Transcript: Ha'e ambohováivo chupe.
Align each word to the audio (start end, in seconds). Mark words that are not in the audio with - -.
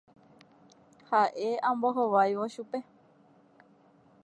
Ha'e 1.09 1.49
ambohováivo 1.69 2.45
chupe. 2.53 2.77